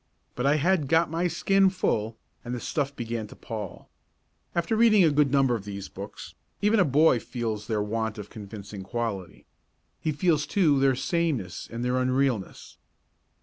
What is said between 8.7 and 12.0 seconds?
quality. He feels, too, their sameness and their